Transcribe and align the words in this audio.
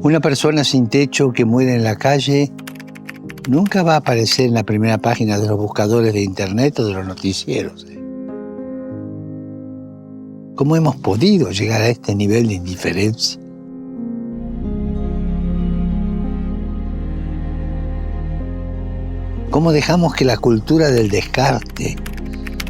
Una 0.00 0.20
persona 0.20 0.62
sin 0.62 0.86
techo 0.86 1.32
que 1.32 1.44
muere 1.44 1.74
en 1.74 1.82
la 1.82 1.96
calle 1.96 2.52
nunca 3.48 3.82
va 3.82 3.94
a 3.94 3.96
aparecer 3.96 4.46
en 4.46 4.54
la 4.54 4.62
primera 4.62 4.98
página 4.98 5.40
de 5.40 5.48
los 5.48 5.58
buscadores 5.58 6.14
de 6.14 6.22
Internet 6.22 6.78
o 6.78 6.86
de 6.86 6.92
los 6.92 7.04
noticieros. 7.04 7.84
¿Cómo 10.54 10.76
hemos 10.76 10.94
podido 10.96 11.50
llegar 11.50 11.80
a 11.80 11.88
este 11.88 12.14
nivel 12.14 12.46
de 12.46 12.54
indiferencia? 12.54 13.40
¿Cómo 19.50 19.72
dejamos 19.72 20.14
que 20.14 20.24
la 20.24 20.36
cultura 20.36 20.90
del 20.90 21.08
descarte, 21.08 21.96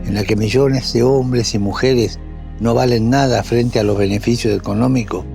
en 0.06 0.14
la 0.14 0.24
que 0.24 0.34
millones 0.34 0.94
de 0.94 1.02
hombres 1.02 1.54
y 1.54 1.58
mujeres 1.58 2.18
no 2.58 2.72
valen 2.72 3.10
nada 3.10 3.42
frente 3.42 3.78
a 3.78 3.82
los 3.82 3.98
beneficios 3.98 4.56
económicos, 4.56 5.26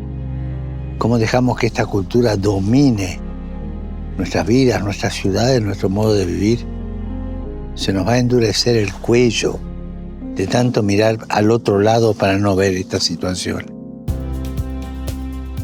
cómo 0.97 1.17
dejamos 1.17 1.57
que 1.57 1.67
esta 1.67 1.85
cultura 1.85 2.35
domine 2.37 3.19
nuestras 4.17 4.45
vidas, 4.45 4.83
nuestras 4.83 5.13
ciudades, 5.13 5.61
nuestro 5.61 5.89
modo 5.89 6.13
de 6.13 6.25
vivir, 6.25 6.65
se 7.75 7.93
nos 7.93 8.07
va 8.07 8.13
a 8.13 8.19
endurecer 8.19 8.75
el 8.75 8.93
cuello 8.93 9.59
de 10.35 10.47
tanto 10.47 10.83
mirar 10.83 11.17
al 11.29 11.51
otro 11.51 11.79
lado 11.79 12.13
para 12.13 12.37
no 12.37 12.55
ver 12.55 12.75
esta 12.75 12.99
situación. 12.99 13.65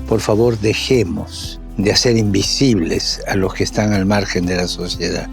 Por 0.07 0.19
favor, 0.19 0.57
dejemos 0.59 1.59
de 1.77 1.91
hacer 1.91 2.17
invisibles 2.17 3.21
a 3.27 3.35
los 3.35 3.53
que 3.53 3.63
están 3.63 3.93
al 3.93 4.05
margen 4.05 4.45
de 4.45 4.55
la 4.55 4.67
sociedad 4.67 5.29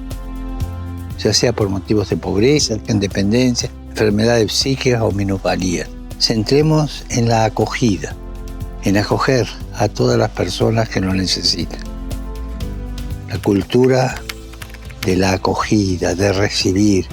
ya 1.18 1.32
sea 1.32 1.52
por 1.52 1.68
motivos 1.68 2.10
de 2.10 2.16
pobreza, 2.16 2.76
independencia, 2.88 3.70
enfermedades 3.90 4.52
psíquicas 4.52 5.02
o 5.02 5.10
minusvalías. 5.12 5.88
Centremos 6.18 7.04
en 7.10 7.28
la 7.28 7.44
acogida, 7.44 8.14
en 8.86 8.96
acoger 8.96 9.48
a 9.74 9.88
todas 9.88 10.16
las 10.16 10.30
personas 10.30 10.88
que 10.88 11.00
lo 11.00 11.12
necesitan. 11.12 11.80
La 13.28 13.36
cultura 13.38 14.14
de 15.04 15.16
la 15.16 15.32
acogida, 15.32 16.14
de 16.14 16.32
recibir, 16.32 17.06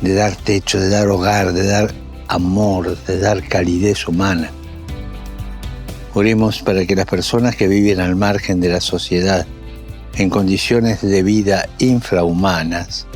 de 0.00 0.14
dar 0.14 0.34
techo, 0.34 0.80
de 0.80 0.88
dar 0.88 1.08
hogar, 1.08 1.52
de 1.52 1.66
dar 1.66 1.92
amor, 2.28 2.96
de 3.04 3.18
dar 3.18 3.46
calidez 3.46 4.08
humana. 4.08 4.50
Oremos 6.14 6.62
para 6.62 6.86
que 6.86 6.96
las 6.96 7.06
personas 7.06 7.56
que 7.56 7.68
viven 7.68 8.00
al 8.00 8.16
margen 8.16 8.62
de 8.62 8.70
la 8.70 8.80
sociedad 8.80 9.46
en 10.14 10.30
condiciones 10.30 11.02
de 11.02 11.22
vida 11.22 11.68
infrahumanas 11.78 13.06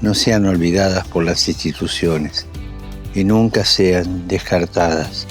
no 0.00 0.14
sean 0.14 0.46
olvidadas 0.46 1.08
por 1.08 1.24
las 1.24 1.48
instituciones 1.48 2.46
y 3.16 3.24
nunca 3.24 3.64
sean 3.64 4.28
descartadas 4.28 5.26